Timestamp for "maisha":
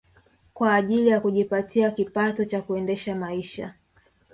3.15-3.73